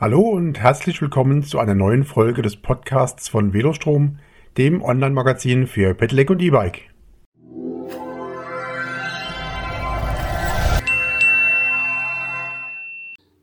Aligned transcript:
Hallo 0.00 0.20
und 0.20 0.60
herzlich 0.60 1.02
willkommen 1.02 1.42
zu 1.42 1.58
einer 1.58 1.74
neuen 1.74 2.04
Folge 2.04 2.40
des 2.40 2.54
Podcasts 2.54 3.28
von 3.28 3.52
Velostrom, 3.52 4.20
dem 4.56 4.80
Online-Magazin 4.80 5.66
für 5.66 5.92
Pedelec 5.92 6.30
und 6.30 6.40
E-Bike. 6.40 6.82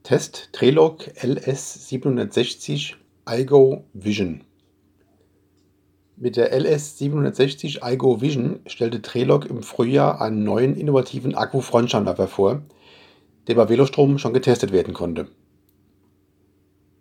Test 0.04 0.54
Trelog 0.54 1.10
LS760 1.20 2.94
iGo 3.30 3.84
Vision. 3.92 4.46
Mit 6.16 6.38
der 6.38 6.58
LS760 6.58 7.86
iGo 7.86 8.22
Vision 8.22 8.62
stellte 8.66 9.02
Trelog 9.02 9.46
im 9.46 9.62
Frühjahr 9.62 10.22
einen 10.22 10.46
neuen 10.46 10.78
innovativen 10.78 11.36
Akku-Frontscheinwerfer 11.36 12.30
vor, 12.30 12.62
der 13.48 13.56
bei 13.56 13.68
Velostrom 13.68 14.18
schon 14.20 14.34
getestet 14.34 14.72
werden 14.72 14.94
konnte. 14.94 15.28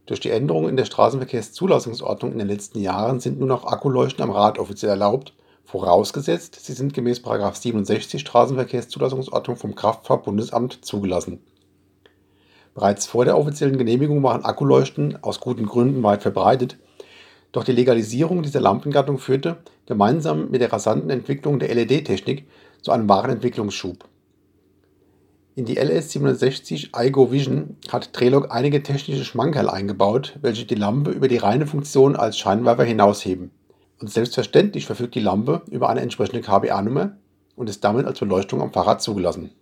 Durch 0.06 0.20
die 0.20 0.30
Änderungen 0.30 0.68
in 0.68 0.76
der 0.76 0.84
Straßenverkehrszulassungsordnung 0.84 2.32
in 2.32 2.38
den 2.38 2.48
letzten 2.48 2.78
Jahren 2.78 3.20
sind 3.20 3.40
nun 3.40 3.50
auch 3.50 3.64
Akkuleuchten 3.64 4.22
am 4.22 4.30
Rad 4.30 4.58
offiziell 4.58 4.90
erlaubt, 4.90 5.32
vorausgesetzt, 5.64 6.58
sie 6.62 6.74
sind 6.74 6.92
gemäß 6.92 7.22
67 7.24 8.20
Straßenverkehrszulassungsordnung 8.20 9.56
vom 9.56 9.74
Kraftfahrtbundesamt 9.74 10.84
zugelassen. 10.84 11.40
Bereits 12.74 13.06
vor 13.06 13.24
der 13.24 13.38
offiziellen 13.38 13.78
Genehmigung 13.78 14.22
waren 14.22 14.44
Akkuleuchten 14.44 15.22
aus 15.22 15.40
guten 15.40 15.64
Gründen 15.64 16.02
weit 16.02 16.22
verbreitet, 16.22 16.76
doch 17.52 17.64
die 17.64 17.72
Legalisierung 17.72 18.42
dieser 18.42 18.60
Lampengattung 18.60 19.18
führte, 19.18 19.58
gemeinsam 19.86 20.50
mit 20.50 20.60
der 20.60 20.72
rasanten 20.72 21.08
Entwicklung 21.08 21.60
der 21.60 21.74
LED-Technik, 21.74 22.46
zu 22.82 22.90
einem 22.92 23.08
wahren 23.08 23.30
Entwicklungsschub. 23.30 24.04
In 25.56 25.66
die 25.66 25.80
LS760 25.80 27.00
iGo 27.06 27.30
Vision 27.30 27.76
hat 27.88 28.12
Trelog 28.12 28.50
einige 28.50 28.82
technische 28.82 29.24
Schmankerl 29.24 29.70
eingebaut, 29.70 30.36
welche 30.42 30.64
die 30.64 30.74
Lampe 30.74 31.12
über 31.12 31.28
die 31.28 31.36
reine 31.36 31.68
Funktion 31.68 32.16
als 32.16 32.36
Scheinwerfer 32.36 32.82
hinausheben. 32.82 33.52
Und 34.00 34.10
selbstverständlich 34.10 34.86
verfügt 34.86 35.14
die 35.14 35.20
Lampe 35.20 35.62
über 35.70 35.88
eine 35.88 36.00
entsprechende 36.00 36.40
KBA-Nummer 36.40 37.16
und 37.54 37.70
ist 37.70 37.84
damit 37.84 38.04
als 38.04 38.18
Beleuchtung 38.18 38.62
am 38.62 38.72
Fahrrad 38.72 39.00
zugelassen. 39.00 39.52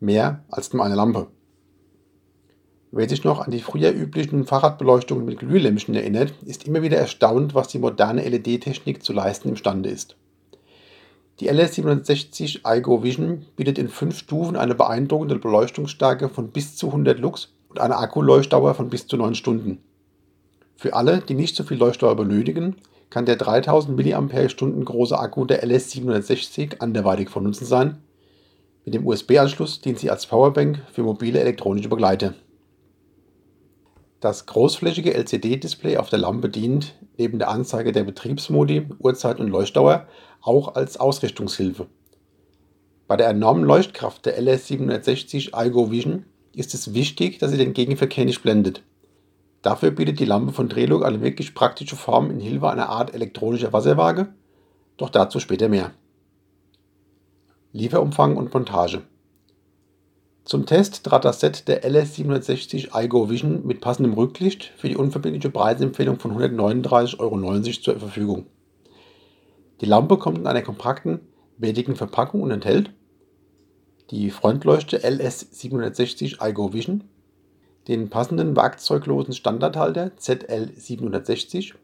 Mehr 0.00 0.44
als 0.50 0.74
nur 0.74 0.84
eine 0.84 0.94
Lampe. 0.94 1.28
Wer 2.90 3.08
sich 3.08 3.24
noch 3.24 3.40
an 3.40 3.50
die 3.50 3.60
früher 3.60 3.90
üblichen 3.90 4.44
Fahrradbeleuchtungen 4.44 5.24
mit 5.24 5.38
Glühlämpchen 5.38 5.94
erinnert, 5.94 6.34
ist 6.44 6.66
immer 6.66 6.82
wieder 6.82 6.98
erstaunt, 6.98 7.54
was 7.54 7.68
die 7.68 7.78
moderne 7.78 8.28
LED-Technik 8.28 9.02
zu 9.02 9.14
leisten 9.14 9.48
imstande 9.48 9.88
ist. 9.88 10.16
Die 11.42 11.50
LS760 11.50 12.60
iGo 12.64 13.02
Vision 13.02 13.46
bietet 13.56 13.76
in 13.76 13.88
fünf 13.88 14.16
Stufen 14.16 14.54
eine 14.54 14.76
beeindruckende 14.76 15.40
Beleuchtungsstärke 15.40 16.28
von 16.28 16.52
bis 16.52 16.76
zu 16.76 16.86
100 16.86 17.18
Lux 17.18 17.52
und 17.68 17.80
eine 17.80 17.96
Akkuleuchtdauer 17.96 18.74
von 18.74 18.88
bis 18.88 19.08
zu 19.08 19.16
9 19.16 19.34
Stunden. 19.34 19.78
Für 20.76 20.94
alle, 20.94 21.18
die 21.18 21.34
nicht 21.34 21.56
so 21.56 21.64
viel 21.64 21.78
Leuchtdauer 21.78 22.14
benötigen, 22.14 22.76
kann 23.10 23.26
der 23.26 23.34
3000 23.34 23.96
mAh 23.96 24.84
große 24.84 25.18
Akku 25.18 25.44
der 25.44 25.64
LS760 25.64 26.78
anderweitig 26.78 27.28
von 27.28 27.42
Nutzen 27.42 27.66
sein. 27.66 27.96
Mit 28.84 28.94
dem 28.94 29.04
USB-Anschluss 29.04 29.80
dient 29.80 29.98
sie 29.98 30.12
als 30.12 30.26
Powerbank 30.26 30.80
für 30.92 31.02
mobile 31.02 31.40
elektronische 31.40 31.88
Begleiter. 31.88 32.34
Das 34.22 34.46
großflächige 34.46 35.14
LCD-Display 35.14 35.96
auf 35.96 36.08
der 36.08 36.20
Lampe 36.20 36.48
dient, 36.48 36.94
neben 37.18 37.40
der 37.40 37.48
Anzeige 37.48 37.90
der 37.90 38.04
Betriebsmodi, 38.04 38.86
Uhrzeit 39.00 39.40
und 39.40 39.48
Leuchtdauer, 39.48 40.06
auch 40.40 40.76
als 40.76 40.96
Ausrichtungshilfe. 40.96 41.88
Bei 43.08 43.16
der 43.16 43.30
enormen 43.30 43.64
Leuchtkraft 43.64 44.24
der 44.24 44.40
LS760 44.40 45.66
iGo 45.66 45.90
Vision 45.90 46.24
ist 46.54 46.72
es 46.72 46.94
wichtig, 46.94 47.40
dass 47.40 47.50
sie 47.50 47.56
den 47.56 47.72
Gegenverkehr 47.72 48.24
nicht 48.24 48.44
blendet. 48.44 48.84
Dafür 49.60 49.90
bietet 49.90 50.20
die 50.20 50.24
Lampe 50.24 50.52
von 50.52 50.68
Drehlook 50.68 51.04
eine 51.04 51.20
wirklich 51.20 51.52
praktische 51.52 51.96
Form 51.96 52.30
in 52.30 52.38
Hilfe 52.38 52.70
einer 52.70 52.90
Art 52.90 53.12
elektronischer 53.12 53.72
Wasserwaage, 53.72 54.28
doch 54.98 55.10
dazu 55.10 55.40
später 55.40 55.68
mehr. 55.68 55.90
Lieferumfang 57.72 58.36
und 58.36 58.54
Montage 58.54 59.02
zum 60.44 60.66
Test 60.66 61.04
trat 61.04 61.24
das 61.24 61.40
Set 61.40 61.68
der 61.68 61.84
LS760 61.84 63.00
iGo 63.04 63.30
Vision 63.30 63.64
mit 63.64 63.80
passendem 63.80 64.14
Rücklicht 64.14 64.72
für 64.76 64.88
die 64.88 64.96
unverbindliche 64.96 65.50
Preisempfehlung 65.50 66.18
von 66.18 66.32
139,90 66.36 67.18
Euro 67.20 67.60
zur 67.60 68.00
Verfügung. 68.00 68.46
Die 69.80 69.86
Lampe 69.86 70.16
kommt 70.16 70.38
in 70.38 70.46
einer 70.46 70.62
kompakten, 70.62 71.20
wertigen 71.58 71.94
Verpackung 71.94 72.42
und 72.42 72.50
enthält 72.50 72.90
die 74.10 74.30
Frontleuchte 74.30 74.98
LS760 74.98 76.46
iGo 76.46 76.72
Vision, 76.72 77.04
den 77.88 78.10
passenden 78.10 78.56
werkzeuglosen 78.56 79.34
Standardhalter 79.34 80.10
ZL760, 80.18 81.74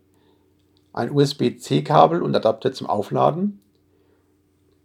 ein 0.93 1.11
USB-C-Kabel 1.11 2.23
und 2.23 2.35
Adapter 2.35 2.73
zum 2.73 2.89
Aufladen, 2.89 3.61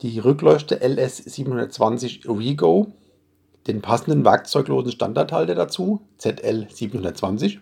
die 0.01 0.19
Rückleuchte 0.19 0.83
LS720 0.83 2.29
Rego 2.29 2.93
den 3.67 3.81
passenden 3.81 4.25
werkzeuglosen 4.25 4.91
Standardhalter 4.91 5.55
dazu, 5.55 6.01
ZL720, 6.19 7.59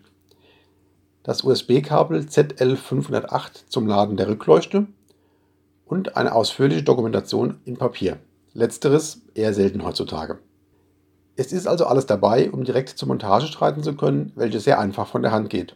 das 1.24 1.44
USB-Kabel 1.44 2.22
ZL508 2.22 3.68
zum 3.68 3.88
Laden 3.88 4.18
der 4.18 4.28
Rückleuchte 4.28 4.88
und 5.86 6.18
eine 6.18 6.34
ausführliche 6.34 6.84
Dokumentation 6.84 7.60
in 7.66 7.78
Papier. 7.78 8.18
Letzteres 8.54 9.22
eher 9.36 9.54
selten 9.54 9.84
heutzutage. 9.84 10.40
Es 11.36 11.54
ist 11.54 11.68
also 11.68 11.86
alles 11.86 12.06
dabei, 12.06 12.52
um 12.52 12.64
direkt 12.64 12.90
zur 12.90 13.08
Montage 13.08 13.48
streiten 13.48 13.84
zu 13.84 13.96
können, 13.96 14.32
welche 14.36 14.60
sehr 14.60 14.80
einfach 14.80 15.08
von 15.08 15.22
der 15.22 15.32
Hand 15.32 15.50
geht. 15.50 15.76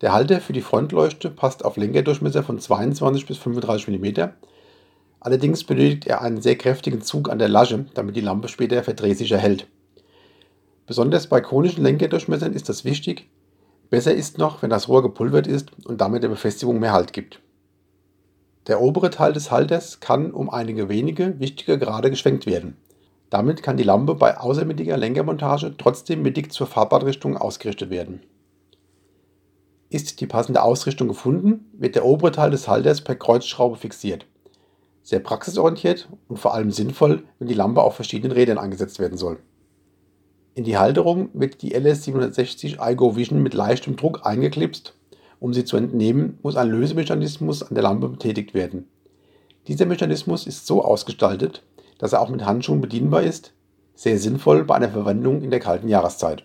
Der 0.00 0.12
Halter 0.12 0.40
für 0.40 0.52
die 0.52 0.60
Frontleuchte 0.60 1.30
passt 1.30 1.64
auf 1.64 1.76
Lenkerdurchmesser 1.76 2.42
von 2.42 2.58
22 2.58 3.26
bis 3.26 3.38
35 3.38 3.88
mm 3.88 4.30
Allerdings 5.20 5.64
benötigt 5.64 6.06
er 6.06 6.22
einen 6.22 6.40
sehr 6.40 6.56
kräftigen 6.56 7.02
Zug 7.02 7.28
an 7.28 7.38
der 7.38 7.48
Lasche, 7.48 7.86
damit 7.94 8.14
die 8.16 8.20
Lampe 8.20 8.48
später 8.48 8.82
verdrehsicher 8.82 9.38
hält. 9.38 9.66
Besonders 10.86 11.26
bei 11.26 11.40
konischen 11.40 11.82
Lenkerdurchmessern 11.82 12.52
ist 12.52 12.68
das 12.68 12.84
wichtig. 12.84 13.28
Besser 13.90 14.14
ist 14.14 14.38
noch, 14.38 14.62
wenn 14.62 14.70
das 14.70 14.88
Rohr 14.88 15.02
gepulvert 15.02 15.46
ist 15.46 15.70
und 15.84 16.00
damit 16.00 16.22
der 16.22 16.28
Befestigung 16.28 16.78
mehr 16.78 16.92
Halt 16.92 17.12
gibt. 17.12 17.40
Der 18.66 18.80
obere 18.80 19.10
Teil 19.10 19.32
des 19.32 19.50
Halters 19.50 20.00
kann 20.00 20.30
um 20.30 20.50
einige 20.50 20.88
wenige 20.88 21.40
wichtige 21.40 21.78
Grade 21.78 22.10
geschwenkt 22.10 22.46
werden. 22.46 22.76
Damit 23.30 23.62
kann 23.62 23.76
die 23.76 23.82
Lampe 23.82 24.14
bei 24.14 24.38
außermittiger 24.38 24.96
Lenkermontage 24.96 25.74
trotzdem 25.76 26.22
mittig 26.22 26.52
zur 26.52 26.66
Fahrbadrichtung 26.66 27.36
ausgerichtet 27.36 27.90
werden. 27.90 28.20
Ist 29.90 30.20
die 30.20 30.26
passende 30.26 30.62
Ausrichtung 30.62 31.08
gefunden, 31.08 31.70
wird 31.72 31.94
der 31.94 32.04
obere 32.04 32.30
Teil 32.30 32.50
des 32.50 32.68
Halters 32.68 33.02
per 33.02 33.14
Kreuzschraube 33.14 33.76
fixiert 33.76 34.26
sehr 35.08 35.20
praxisorientiert 35.20 36.06
und 36.28 36.38
vor 36.38 36.52
allem 36.52 36.70
sinnvoll, 36.70 37.22
wenn 37.38 37.48
die 37.48 37.54
Lampe 37.54 37.82
auf 37.82 37.94
verschiedenen 37.94 38.32
Rädern 38.32 38.58
eingesetzt 38.58 38.98
werden 38.98 39.16
soll. 39.16 39.38
In 40.54 40.64
die 40.64 40.76
Halterung 40.76 41.30
wird 41.32 41.62
die 41.62 41.74
LS760 41.74 42.76
iGo 42.92 43.16
Vision 43.16 43.42
mit 43.42 43.54
leichtem 43.54 43.96
Druck 43.96 44.26
eingeklipst. 44.26 44.92
Um 45.40 45.54
sie 45.54 45.64
zu 45.64 45.78
entnehmen, 45.78 46.38
muss 46.42 46.56
ein 46.56 46.68
Lösemechanismus 46.68 47.62
an 47.62 47.74
der 47.74 47.84
Lampe 47.84 48.10
betätigt 48.10 48.52
werden. 48.52 48.86
Dieser 49.66 49.86
Mechanismus 49.86 50.46
ist 50.46 50.66
so 50.66 50.84
ausgestaltet, 50.84 51.62
dass 51.96 52.12
er 52.12 52.20
auch 52.20 52.28
mit 52.28 52.44
Handschuhen 52.44 52.82
bedienbar 52.82 53.22
ist, 53.22 53.54
sehr 53.94 54.18
sinnvoll 54.18 54.64
bei 54.64 54.74
einer 54.74 54.90
Verwendung 54.90 55.40
in 55.40 55.50
der 55.50 55.60
kalten 55.60 55.88
Jahreszeit. 55.88 56.44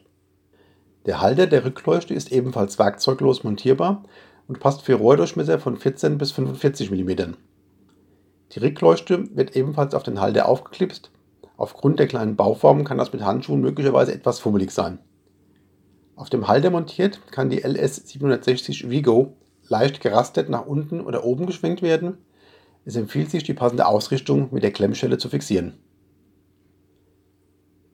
Der 1.06 1.20
Halter 1.20 1.48
der 1.48 1.66
Rückleuchte 1.66 2.14
ist 2.14 2.32
ebenfalls 2.32 2.80
werkzeuglos 2.80 3.44
montierbar 3.44 4.04
und 4.48 4.62
passt 4.62 4.84
für 4.84 4.96
Rohrdurchmesser 4.96 5.60
von 5.60 5.76
14 5.76 6.18
bis 6.18 6.32
45 6.32 6.92
mm. 6.92 7.34
Die 8.54 8.60
Rückleuchte 8.60 9.36
wird 9.36 9.56
ebenfalls 9.56 9.96
auf 9.96 10.04
den 10.04 10.22
Halter 10.22 10.48
aufgeklipst. 10.48 11.10
Aufgrund 11.58 12.00
der 12.00 12.08
kleinen 12.08 12.36
Bauform 12.36 12.84
kann 12.84 13.00
das 13.00 13.12
mit 13.12 13.24
Handschuhen 13.24 13.62
möglicherweise 13.62 14.14
etwas 14.14 14.40
fummelig 14.40 14.70
sein. 14.70 15.00
Auf 16.16 16.30
dem 16.30 16.48
Halter 16.48 16.70
montiert 16.70 17.20
kann 17.32 17.50
die 17.50 17.66
LS760 17.66 18.92
Vigo 18.92 19.34
leicht 19.68 20.02
gerastet 20.02 20.50
nach 20.50 20.68
unten 20.68 21.02
oder 21.02 21.24
oben 21.24 21.48
geschwenkt 21.48 21.82
werden. 21.82 22.18
Es 22.86 22.96
empfiehlt 22.96 23.32
sich, 23.32 23.44
die 23.44 23.56
passende 23.56 23.88
Ausrichtung 23.88 24.50
mit 24.52 24.62
der 24.62 24.72
Klemmschelle 24.72 25.18
zu 25.18 25.30
fixieren. 25.30 25.74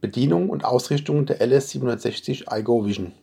Bedienung 0.02 0.50
und 0.50 0.66
Ausrichtung 0.66 1.26
der 1.26 1.40
LS760 1.40 2.60
iGo 2.60 2.86
Vision. 2.86 3.14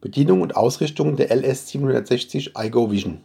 Bedienung 0.00 0.40
und 0.40 0.56
Ausrichtung 0.56 1.16
der 1.16 1.30
LS760 1.30 2.52
iGo 2.64 2.90
Vision. 2.90 3.22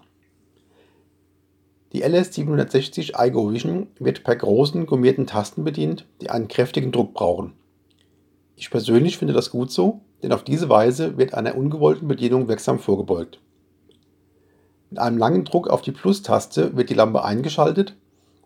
Die 1.93 2.05
LS760 2.05 3.21
iGo 3.27 3.51
Vision 3.51 3.87
wird 3.99 4.23
per 4.23 4.37
großen 4.37 4.85
gummierten 4.85 5.27
Tasten 5.27 5.65
bedient, 5.65 6.05
die 6.21 6.29
einen 6.29 6.47
kräftigen 6.47 6.93
Druck 6.93 7.13
brauchen. 7.13 7.53
Ich 8.55 8.69
persönlich 8.69 9.17
finde 9.17 9.33
das 9.33 9.49
gut 9.51 9.71
so, 9.71 9.99
denn 10.23 10.31
auf 10.31 10.43
diese 10.43 10.69
Weise 10.69 11.17
wird 11.17 11.33
einer 11.33 11.57
ungewollten 11.57 12.07
Bedienung 12.07 12.47
wirksam 12.47 12.79
vorgebeugt. 12.79 13.41
Mit 14.89 14.99
einem 14.99 15.17
langen 15.17 15.43
Druck 15.43 15.69
auf 15.69 15.81
die 15.81 15.91
Plus-Taste 15.91 16.77
wird 16.77 16.89
die 16.89 16.93
Lampe 16.93 17.25
eingeschaltet 17.25 17.97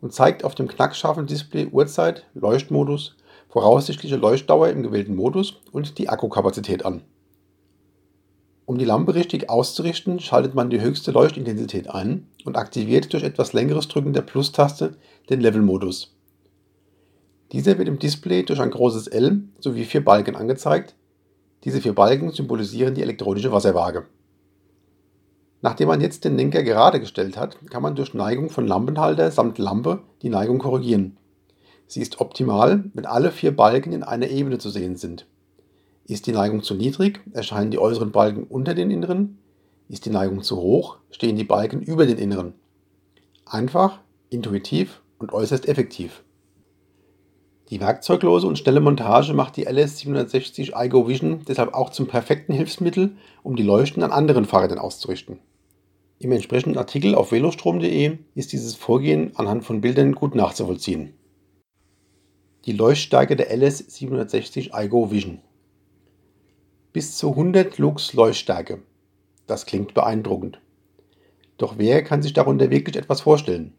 und 0.02 0.14
zeigt 0.14 0.44
auf 0.44 0.56
dem 0.56 0.68
knackscharfen 0.68 1.28
Display 1.28 1.68
Uhrzeit, 1.68 2.26
Leuchtmodus, 2.34 3.16
voraussichtliche 3.50 4.16
Leuchtdauer 4.16 4.70
im 4.70 4.82
gewählten 4.82 5.16
Modus 5.16 5.62
und 5.72 6.00
die 6.00 6.10
Akkukapazität 6.10 6.84
an. 6.84 7.04
Um 8.68 8.80
die 8.80 8.86
Lampe 8.86 9.14
richtig 9.14 9.50
auszurichten, 9.50 10.20
schaltet 10.20 10.56
man 10.56 10.72
die 10.72 10.82
höchste 10.82 11.12
Leuchtintensität 11.12 11.88
ein 11.90 12.28
und 12.46 12.58
aktiviert 12.58 13.14
durch 13.14 13.24
etwas 13.24 13.54
längeres 13.54 13.88
Drücken 13.88 14.14
der 14.14 14.24
Plus-Taste 14.24 14.96
den 15.30 15.40
Level-Modus. 15.40 16.16
Dieser 17.52 17.78
wird 17.78 17.88
im 17.88 18.00
Display 18.00 18.42
durch 18.42 18.60
ein 18.60 18.72
großes 18.72 19.08
L 19.08 19.44
sowie 19.60 19.86
vier 19.86 20.04
Balken 20.04 20.36
angezeigt. 20.36 20.96
Diese 21.64 21.80
vier 21.80 21.94
Balken 21.94 22.32
symbolisieren 22.32 22.96
die 22.96 23.04
elektronische 23.04 23.52
Wasserwaage. 23.52 24.08
Nachdem 25.62 25.88
man 25.88 26.02
jetzt 26.02 26.26
den 26.26 26.36
Lenker 26.36 26.64
gerade 26.64 27.00
gestellt 27.00 27.38
hat, 27.38 27.58
kann 27.70 27.84
man 27.84 27.96
durch 27.96 28.16
Neigung 28.16 28.50
von 28.50 28.68
Lampenhalter 28.68 29.30
samt 29.30 29.60
Lampe 29.60 30.02
die 30.24 30.30
Neigung 30.30 30.58
korrigieren. 30.58 31.18
Sie 31.88 32.02
ist 32.02 32.20
optimal, 32.20 32.84
wenn 32.96 33.06
alle 33.06 33.32
vier 33.32 33.56
Balken 33.56 33.94
in 33.94 34.04
einer 34.04 34.28
Ebene 34.28 34.58
zu 34.58 34.72
sehen 34.72 34.96
sind. 34.96 35.28
Ist 36.08 36.28
die 36.28 36.34
Neigung 36.34 36.62
zu 36.62 36.76
niedrig, 36.76 37.20
erscheinen 37.34 37.72
die 37.72 37.80
äußeren 37.80 38.12
Balken 38.12 38.44
unter 38.44 38.76
den 38.76 38.92
inneren. 38.92 39.40
Ist 39.90 40.06
die 40.06 40.12
Neigung 40.12 40.44
zu 40.44 40.58
hoch, 40.58 40.98
stehen 41.10 41.36
die 41.36 41.44
Balken 41.44 41.82
über 41.82 42.06
den 42.06 42.20
inneren. 42.20 42.54
Einfach, 43.46 44.02
intuitiv 44.30 45.02
und 45.18 45.34
äußerst 45.34 45.68
effektiv. 45.68 46.24
Die 47.72 47.80
werkzeuglose 47.80 48.46
und 48.46 48.60
schnelle 48.60 48.82
Montage 48.82 49.34
macht 49.34 49.58
die 49.58 49.68
LS760 49.68 50.74
iGo 50.86 51.08
Vision 51.08 51.42
deshalb 51.48 51.74
auch 51.74 51.90
zum 51.90 52.06
perfekten 52.06 52.54
Hilfsmittel, 52.54 53.18
um 53.42 53.56
die 53.56 53.64
Leuchten 53.64 54.04
an 54.04 54.12
anderen 54.12 54.46
Fahrrädern 54.46 54.78
auszurichten. 54.78 55.40
Im 56.20 56.32
entsprechenden 56.32 56.78
Artikel 56.78 57.16
auf 57.16 57.32
velostrom.de 57.32 58.20
ist 58.36 58.54
dieses 58.54 58.76
Vorgehen 58.76 59.32
anhand 59.36 59.64
von 59.64 59.82
Bildern 59.82 60.14
gut 60.14 60.36
nachzuvollziehen. 60.36 61.14
Die 62.66 62.74
Leuchtstärke 62.74 63.36
der 63.36 63.52
LS760 63.58 64.70
iGo 64.86 65.10
Vision 65.10 65.40
bis 66.96 67.18
zu 67.18 67.32
100 67.32 67.78
Lux 67.78 68.14
Leuchtstärke. 68.14 68.80
Das 69.48 69.66
klingt 69.66 69.94
beeindruckend. 69.94 70.62
Doch 71.58 71.74
wer 71.78 72.02
kann 72.06 72.22
sich 72.22 72.32
darunter 72.32 72.70
wirklich 72.70 72.96
etwas 72.96 73.20
vorstellen? 73.20 73.74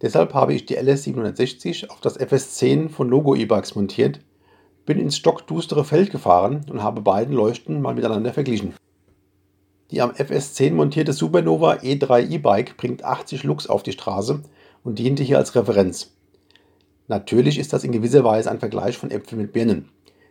Deshalb 0.00 0.32
habe 0.32 0.54
ich 0.54 0.64
die 0.64 0.78
LS760 0.78 1.90
auf 1.90 2.00
das 2.00 2.18
FS10 2.18 2.88
von 2.88 3.10
Logo 3.10 3.34
E-Bikes 3.34 3.74
montiert, 3.74 4.20
bin 4.86 4.98
ins 4.98 5.18
stockdustere 5.18 5.84
Feld 5.84 6.10
gefahren 6.10 6.64
und 6.70 6.82
habe 6.82 7.02
beiden 7.02 7.34
Leuchten 7.34 7.82
mal 7.82 7.94
miteinander 7.94 8.32
verglichen. 8.32 8.72
Die 9.90 10.00
am 10.00 10.12
FS10 10.12 10.72
montierte 10.72 11.12
Supernova 11.12 11.74
E3 11.74 12.26
E-Bike 12.26 12.78
bringt 12.78 13.04
80 13.04 13.42
Lux 13.42 13.66
auf 13.66 13.82
die 13.82 13.92
Straße 13.92 14.40
und 14.82 14.98
diente 14.98 15.24
hier 15.24 15.36
als 15.36 15.54
Referenz. 15.54 16.16
Natürlich 17.06 17.58
ist 17.58 17.74
das 17.74 17.84
in 17.84 17.92
gewisser 17.92 18.24
Weise 18.24 18.50
ein 18.50 18.60
Vergleich 18.60 18.96
von 18.96 19.10
Äpfeln 19.10 19.42
mit 19.42 19.52
Birnen 19.52 19.90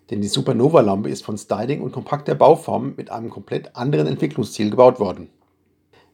denn 0.10 0.22
die 0.22 0.28
Supernova-Lampe 0.28 1.10
ist 1.10 1.24
von 1.24 1.38
Styling 1.38 1.82
und 1.82 1.92
kompakter 1.92 2.36
Bauform 2.36 2.94
mit 2.96 3.12
einem 3.12 3.30
komplett 3.30 3.76
anderen 3.76 4.08
Entwicklungsziel 4.08 4.70
gebaut 4.70 5.00
worden. 5.00 5.30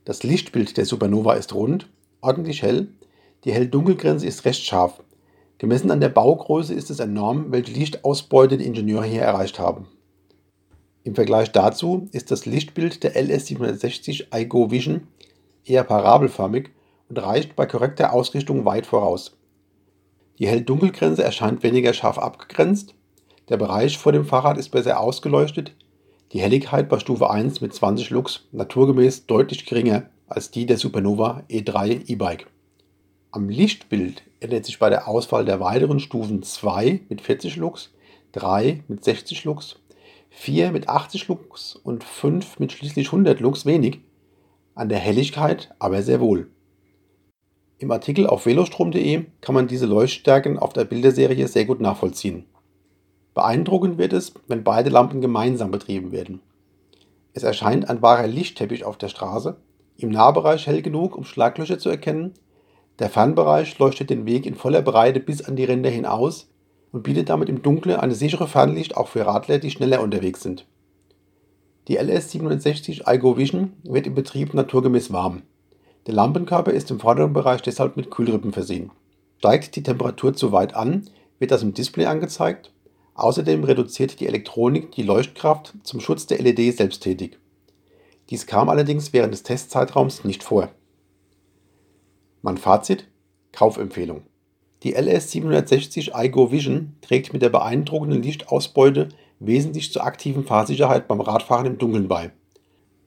Das 0.05 0.23
Lichtbild 0.23 0.77
der 0.77 0.85
Supernova 0.85 1.33
ist 1.33 1.53
rund, 1.53 1.87
ordentlich 2.21 2.61
hell, 2.61 2.87
die 3.43 3.53
Hell-Dunkel-Grenze 3.53 4.25
ist 4.25 4.45
recht 4.45 4.63
scharf. 4.63 5.03
Gemessen 5.57 5.91
an 5.91 6.01
der 6.01 6.09
Baugröße 6.09 6.73
ist 6.73 6.89
es 6.89 6.99
enorm, 6.99 7.51
welche 7.51 7.71
Lichtausbeute 7.71 8.57
die 8.57 8.65
Ingenieure 8.65 9.05
hier 9.05 9.21
erreicht 9.21 9.59
haben. 9.59 9.87
Im 11.03 11.15
Vergleich 11.15 11.51
dazu 11.51 12.07
ist 12.11 12.31
das 12.31 12.45
Lichtbild 12.45 13.03
der 13.03 13.15
LS760 13.15 14.35
iGo 14.35 14.71
Vision 14.71 15.07
eher 15.65 15.83
parabelförmig 15.83 16.69
und 17.09 17.21
reicht 17.21 17.55
bei 17.55 17.65
korrekter 17.65 18.13
Ausrichtung 18.13 18.65
weit 18.65 18.85
voraus. 18.85 19.37
Die 20.39 20.47
Hell-Dunkel-Grenze 20.47 21.23
erscheint 21.23 21.61
weniger 21.63 21.93
scharf 21.93 22.17
abgegrenzt 22.17 22.95
der 23.49 23.57
Bereich 23.57 23.97
vor 23.97 24.11
dem 24.11 24.25
Fahrrad 24.25 24.57
ist 24.57 24.69
besser 24.69 24.99
ausgeleuchtet, 24.99 25.73
die 26.31 26.41
Helligkeit 26.41 26.89
bei 26.89 26.99
Stufe 26.99 27.29
1 27.29 27.61
mit 27.61 27.73
20 27.73 28.09
Lux 28.09 28.47
naturgemäß 28.51 29.25
deutlich 29.27 29.65
geringer 29.65 30.09
als 30.27 30.49
die 30.49 30.65
der 30.65 30.77
Supernova 30.77 31.43
E3 31.49 32.09
E-Bike. 32.09 32.47
Am 33.31 33.49
Lichtbild 33.49 34.23
ändert 34.39 34.65
sich 34.65 34.79
bei 34.79 34.89
der 34.89 35.07
Auswahl 35.07 35.45
der 35.45 35.59
weiteren 35.59 35.99
Stufen 35.99 36.43
2 36.43 37.01
mit 37.09 37.21
40 37.21 37.57
Lux, 37.57 37.93
3 38.31 38.83
mit 38.87 39.03
60 39.03 39.43
Lux, 39.43 39.79
4 40.29 40.71
mit 40.71 40.89
80 40.89 41.27
Lux 41.27 41.75
und 41.75 42.03
5 42.03 42.59
mit 42.59 42.71
schließlich 42.71 43.07
100 43.07 43.39
Lux 43.39 43.65
wenig, 43.65 43.99
an 44.75 44.89
der 44.89 44.99
Helligkeit 44.99 45.73
aber 45.79 46.01
sehr 46.01 46.19
wohl. 46.19 46.49
Im 47.77 47.91
Artikel 47.91 48.27
auf 48.27 48.45
velostrom.de 48.45 49.25
kann 49.41 49.55
man 49.55 49.67
diese 49.67 49.85
Leuchtstärken 49.85 50.57
auf 50.57 50.73
der 50.73 50.85
Bilderserie 50.85 51.47
sehr 51.47 51.65
gut 51.65 51.81
nachvollziehen. 51.81 52.45
Beeindruckend 53.33 53.97
wird 53.97 54.13
es, 54.13 54.33
wenn 54.47 54.63
beide 54.63 54.89
Lampen 54.89 55.21
gemeinsam 55.21 55.71
betrieben 55.71 56.11
werden. 56.11 56.41
Es 57.33 57.43
erscheint 57.43 57.89
ein 57.89 58.01
wahrer 58.01 58.27
Lichtteppich 58.27 58.85
auf 58.85 58.97
der 58.97 59.09
Straße, 59.09 59.57
im 59.97 60.09
Nahbereich 60.09 60.67
hell 60.67 60.81
genug, 60.81 61.15
um 61.15 61.23
Schlaglöcher 61.23 61.79
zu 61.79 61.89
erkennen, 61.89 62.33
der 62.99 63.09
Fernbereich 63.09 63.79
leuchtet 63.79 64.11
den 64.11 64.27
Weg 64.27 64.45
in 64.45 64.53
voller 64.53 64.83
Breite 64.83 65.19
bis 65.19 65.41
an 65.41 65.55
die 65.55 65.63
Ränder 65.63 65.89
hinaus 65.89 66.47
und 66.91 67.01
bietet 67.01 67.29
damit 67.29 67.49
im 67.49 67.63
Dunkeln 67.63 67.95
eine 67.95 68.13
sichere 68.13 68.47
Fernlicht 68.47 68.95
auch 68.95 69.07
für 69.07 69.25
Radler, 69.25 69.57
die 69.57 69.71
schneller 69.71 70.01
unterwegs 70.01 70.43
sind. 70.43 70.67
Die 71.87 71.99
LS760 71.99 73.11
iGo 73.11 73.35
Vision 73.35 73.73
wird 73.83 74.05
im 74.05 74.13
Betrieb 74.13 74.53
naturgemäß 74.53 75.11
warm. 75.11 75.41
Der 76.05 76.13
Lampenkörper 76.13 76.71
ist 76.71 76.91
im 76.91 76.99
vorderen 76.99 77.33
Bereich 77.33 77.61
deshalb 77.61 77.97
mit 77.97 78.11
Kühlrippen 78.11 78.53
versehen. 78.53 78.91
Steigt 79.39 79.75
die 79.75 79.83
Temperatur 79.83 80.33
zu 80.33 80.51
weit 80.51 80.75
an, 80.75 81.09
wird 81.39 81.51
das 81.51 81.63
im 81.63 81.73
Display 81.73 82.05
angezeigt 82.05 82.72
Außerdem 83.15 83.63
reduziert 83.63 84.19
die 84.19 84.27
Elektronik 84.27 84.91
die 84.91 85.03
Leuchtkraft 85.03 85.73
zum 85.83 85.99
Schutz 85.99 86.25
der 86.25 86.41
LED 86.41 86.75
selbsttätig. 86.75 87.37
Dies 88.29 88.47
kam 88.47 88.69
allerdings 88.69 89.13
während 89.13 89.33
des 89.33 89.43
Testzeitraums 89.43 90.23
nicht 90.23 90.43
vor. 90.43 90.69
Mein 92.41 92.57
Fazit: 92.57 93.07
Kaufempfehlung. 93.51 94.23
Die 94.83 94.97
LS760 94.97 96.11
iGo 96.25 96.51
Vision 96.51 96.95
trägt 97.01 97.31
mit 97.31 97.41
der 97.41 97.49
beeindruckenden 97.49 98.21
Lichtausbeute 98.21 99.09
wesentlich 99.39 99.93
zur 99.93 100.03
aktiven 100.03 100.43
Fahrsicherheit 100.43 101.07
beim 101.07 101.21
Radfahren 101.21 101.65
im 101.65 101.77
Dunkeln 101.77 102.07
bei. 102.07 102.31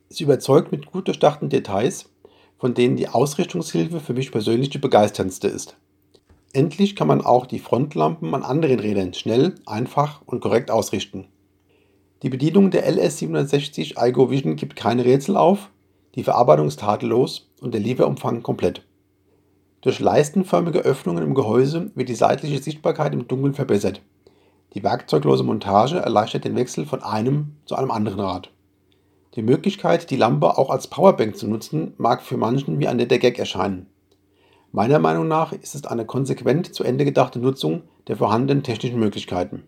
Sie 0.08 0.24
überzeugt 0.24 0.72
mit 0.72 0.86
gut 0.86 1.08
durchdachten 1.08 1.48
Details, 1.48 2.08
von 2.58 2.74
denen 2.74 2.96
die 2.96 3.08
Ausrichtungshilfe 3.08 4.00
für 4.00 4.14
mich 4.14 4.30
persönlich 4.32 4.70
die 4.70 4.78
begeisterndste 4.78 5.48
ist. 5.48 5.76
Endlich 6.56 6.96
kann 6.96 7.06
man 7.06 7.20
auch 7.20 7.44
die 7.44 7.58
Frontlampen 7.58 8.34
an 8.34 8.42
anderen 8.42 8.80
Rädern 8.80 9.12
schnell, 9.12 9.56
einfach 9.66 10.22
und 10.24 10.40
korrekt 10.40 10.70
ausrichten. 10.70 11.26
Die 12.22 12.30
Bedienung 12.30 12.70
der 12.70 12.90
LS760 12.90 14.02
iGo 14.02 14.30
Vision 14.30 14.56
gibt 14.56 14.74
keine 14.74 15.04
Rätsel 15.04 15.36
auf, 15.36 15.68
die 16.14 16.24
Verarbeitung 16.24 16.68
ist 16.68 16.80
tadellos 16.80 17.50
und 17.60 17.74
der 17.74 17.82
Lieferumfang 17.82 18.42
komplett. 18.42 18.80
Durch 19.82 20.00
leistenförmige 20.00 20.78
Öffnungen 20.78 21.22
im 21.22 21.34
Gehäuse 21.34 21.90
wird 21.94 22.08
die 22.08 22.14
seitliche 22.14 22.62
Sichtbarkeit 22.62 23.12
im 23.12 23.28
Dunkeln 23.28 23.52
verbessert. 23.52 24.00
Die 24.72 24.82
werkzeuglose 24.82 25.44
Montage 25.44 25.98
erleichtert 25.98 26.46
den 26.46 26.56
Wechsel 26.56 26.86
von 26.86 27.02
einem 27.02 27.56
zu 27.66 27.76
einem 27.76 27.90
anderen 27.90 28.20
Rad. 28.20 28.50
Die 29.34 29.42
Möglichkeit, 29.42 30.10
die 30.10 30.16
Lampe 30.16 30.56
auch 30.56 30.70
als 30.70 30.86
Powerbank 30.86 31.36
zu 31.36 31.48
nutzen, 31.48 31.92
mag 31.98 32.22
für 32.22 32.38
manchen 32.38 32.78
wie 32.78 32.88
ein 32.88 32.96
netter 32.96 33.18
Gag 33.18 33.38
erscheinen. 33.38 33.90
Meiner 34.76 34.98
Meinung 34.98 35.26
nach 35.26 35.52
ist 35.52 35.74
es 35.74 35.86
eine 35.86 36.04
konsequent 36.04 36.74
zu 36.74 36.84
Ende 36.84 37.06
gedachte 37.06 37.38
Nutzung 37.38 37.84
der 38.08 38.16
vorhandenen 38.18 38.62
technischen 38.62 38.98
Möglichkeiten. 38.98 39.62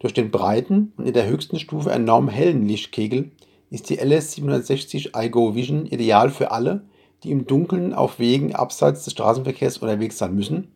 Durch 0.00 0.14
den 0.14 0.32
breiten 0.32 0.92
und 0.96 1.06
in 1.06 1.12
der 1.12 1.28
höchsten 1.28 1.60
Stufe 1.60 1.92
enorm 1.92 2.28
hellen 2.28 2.66
Lichtkegel 2.66 3.30
ist 3.70 3.88
die 3.88 4.00
LS760 4.00 5.16
iGo 5.16 5.54
Vision 5.54 5.86
ideal 5.86 6.30
für 6.30 6.50
alle, 6.50 6.86
die 7.22 7.30
im 7.30 7.46
Dunkeln 7.46 7.94
auf 7.94 8.18
Wegen 8.18 8.52
abseits 8.52 9.04
des 9.04 9.12
Straßenverkehrs 9.12 9.78
unterwegs 9.78 10.18
sein 10.18 10.34
müssen 10.34 10.72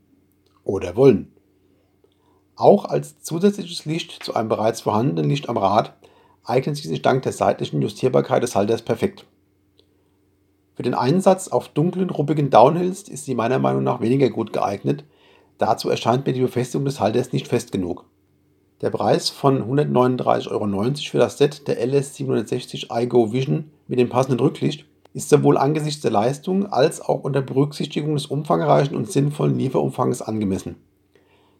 oder 0.62 0.94
wollen. 0.94 1.32
Auch 2.54 2.84
als 2.84 3.20
zusätzliches 3.20 3.84
Licht 3.84 4.22
zu 4.22 4.32
einem 4.32 4.48
bereits 4.48 4.82
vorhandenen 4.82 5.28
Licht 5.28 5.48
am 5.48 5.56
Rad 5.56 5.96
eignet 6.44 6.76
sie 6.76 6.86
sich 6.86 7.02
dank 7.02 7.22
der 7.22 7.32
seitlichen 7.32 7.82
Justierbarkeit 7.82 8.44
des 8.44 8.54
Halters 8.54 8.82
perfekt. 8.82 9.26
Für 10.80 10.84
den 10.84 10.94
Einsatz 10.94 11.48
auf 11.48 11.68
dunklen, 11.68 12.08
ruppigen 12.08 12.48
Downhills 12.48 13.02
ist 13.02 13.26
sie 13.26 13.34
meiner 13.34 13.58
Meinung 13.58 13.84
nach 13.84 14.00
weniger 14.00 14.30
gut 14.30 14.54
geeignet. 14.54 15.04
Dazu 15.58 15.90
erscheint 15.90 16.24
mir 16.24 16.32
die 16.32 16.40
Befestigung 16.40 16.86
des 16.86 17.00
Halters 17.00 17.34
nicht 17.34 17.48
fest 17.48 17.70
genug. 17.70 18.06
Der 18.80 18.88
Preis 18.88 19.28
von 19.28 19.62
139,90 19.62 20.50
Euro 20.50 20.94
für 21.10 21.18
das 21.18 21.36
Set 21.36 21.68
der 21.68 21.86
LS760 21.86 22.86
iGo 22.98 23.30
Vision 23.30 23.70
mit 23.88 23.98
dem 23.98 24.08
passenden 24.08 24.40
Rücklicht 24.40 24.86
ist 25.12 25.28
sowohl 25.28 25.58
angesichts 25.58 26.00
der 26.00 26.12
Leistung 26.12 26.64
als 26.64 27.02
auch 27.02 27.24
unter 27.24 27.42
Berücksichtigung 27.42 28.14
des 28.14 28.24
umfangreichen 28.24 28.96
und 28.96 29.12
sinnvollen 29.12 29.58
Lieferumfangs 29.58 30.22
angemessen. 30.22 30.76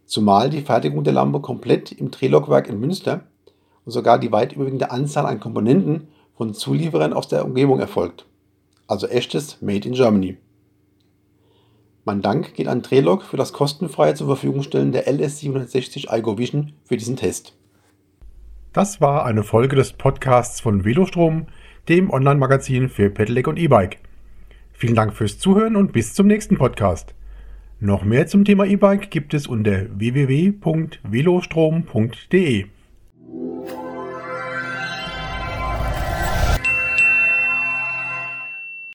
Zumal 0.07 0.49
die 0.49 0.63
Fertigung 0.63 1.05
der 1.05 1.13
Lampe 1.13 1.41
komplett 1.41 1.93
im 1.93 2.11
Drehlockwerk 2.11 2.71
in 2.71 2.81
Münster 2.81 3.25
und 3.85 3.93
sogar 3.93 4.19
die 4.19 4.33
weit 4.33 4.55
überwiegende 4.55 4.91
Anzahl 4.91 5.27
an 5.27 5.41
Komponenten 5.41 6.09
von 6.39 6.55
Zulieferern 6.55 7.13
aus 7.13 7.29
der 7.29 7.45
Umgebung 7.45 7.81
erfolgt 7.81 8.25
also 8.91 9.07
echtes 9.07 9.63
Made 9.63 9.87
in 9.87 9.95
Germany. 9.95 10.37
Mein 12.05 12.23
Dank 12.23 12.55
geht 12.55 12.67
an 12.67 12.83
Trelog 12.83 13.23
für 13.23 13.37
das 13.37 13.53
kostenfreie 13.53 14.15
zur 14.15 14.27
Verfügung 14.27 14.63
stellen 14.63 14.93
der 14.93 15.07
LS760 15.07 16.17
iGo 16.17 16.39
Vision 16.39 16.73
für 16.85 16.97
diesen 16.97 17.17
Test. 17.17 17.55
Das 18.73 19.01
war 19.01 19.27
eine 19.27 19.43
Folge 19.43 19.75
des 19.77 19.93
Podcasts 19.93 20.61
von 20.61 20.85
Velostrom, 20.85 21.47
dem 21.89 22.11
Online-Magazin 22.11 22.89
für 22.89 23.11
Pedelec 23.11 23.49
und 23.49 23.59
E-Bike. 23.59 23.99
Vielen 24.73 24.95
Dank 24.95 25.15
fürs 25.15 25.39
Zuhören 25.39 25.77
und 25.77 25.93
bis 25.93 26.15
zum 26.15 26.27
nächsten 26.27 26.57
Podcast. 26.57 27.15
Noch 27.81 28.05
mehr 28.05 28.27
zum 28.27 28.45
Thema 28.45 28.65
E-Bike 28.65 29.11
gibt 29.11 29.35
es 29.35 29.47
unter 29.47 29.87
www.velostrom.de. 29.99 32.67